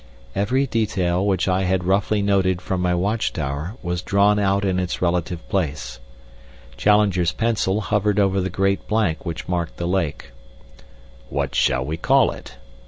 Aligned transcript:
Every 0.35 0.65
detail 0.65 1.23
which 1.23 1.47
I 1.47 1.61
had 1.65 1.83
roughly 1.83 2.23
noted 2.23 2.59
from 2.59 2.81
my 2.81 2.95
watch 2.95 3.33
tower 3.33 3.75
was 3.83 4.01
drawn 4.01 4.39
out 4.39 4.65
in 4.65 4.79
its 4.79 4.99
relative 4.99 5.47
place. 5.47 5.99
Challenger's 6.75 7.31
pencil 7.31 7.81
hovered 7.81 8.17
over 8.19 8.41
the 8.41 8.49
great 8.49 8.87
blank 8.87 9.27
which 9.27 9.47
marked 9.47 9.77
the 9.77 9.87
lake. 9.87 10.31
"What 11.29 11.53
shall 11.53 11.85
we 11.85 11.97
call 11.97 12.31
it?" 12.31 12.55